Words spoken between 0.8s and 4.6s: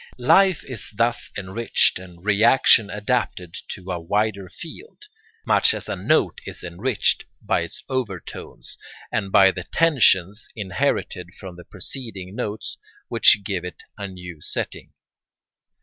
thus enriched and reaction adapted to a wider